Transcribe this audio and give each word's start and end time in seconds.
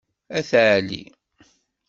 At 0.37 0.51
ɛli. 0.71 1.01